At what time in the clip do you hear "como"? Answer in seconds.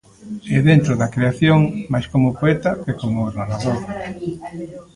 2.13-2.35, 3.01-3.21